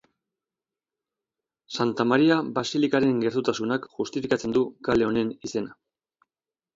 Santa 1.75 2.05
Maria 2.11 2.37
basilikaren 2.55 3.13
gertutasunak 3.23 3.85
justifikatzen 3.99 4.57
du 4.57 4.65
kale 4.89 5.07
honen 5.11 5.31
izena. 5.49 5.77